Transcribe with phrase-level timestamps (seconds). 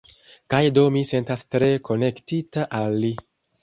[0.53, 3.17] Kaj do mi sentas tre konektita al li.